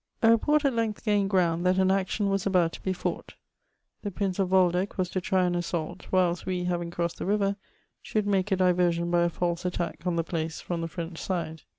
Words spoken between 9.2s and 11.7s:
a false attack on the place from the French side.